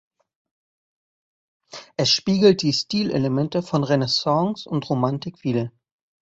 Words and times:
Es 1.95 2.09
spiegelt 2.09 2.63
die 2.63 2.73
Stilelemente 2.73 3.61
von 3.61 3.83
Renaissance 3.83 4.67
und 4.67 4.89
Romantik 4.89 5.43
wider. 5.43 5.71